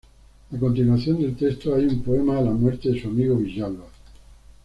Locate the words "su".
2.99-3.07